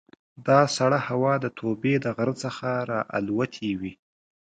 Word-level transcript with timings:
دا 0.47 0.59
سړه 0.77 0.99
هوا 1.07 1.33
د 1.43 1.45
توبې 1.59 1.95
د 2.03 2.05
غره 2.17 2.35
څخه 2.43 2.67
را 2.89 2.99
الوتې 3.17 3.71
وي. 3.79 3.93